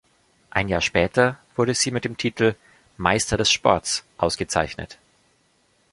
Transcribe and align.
Ein 0.49 0.67
Jahr 0.67 0.81
später 0.81 1.37
wurde 1.55 1.75
sie 1.75 1.91
mit 1.91 2.05
dem 2.05 2.17
Titel 2.17 2.55
„Meister 2.97 3.37
des 3.37 3.51
Sports“ 3.51 4.03
ausgezeichnet. 4.17 4.97